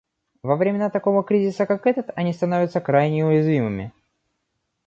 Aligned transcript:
Во 0.41 0.55
времена 0.55 0.89
такого 0.89 1.21
кризиса, 1.23 1.67
как 1.67 1.85
этот, 1.85 2.09
они 2.15 2.33
становятся 2.33 2.81
крайне 2.81 3.23
уязвимыми. 3.23 3.91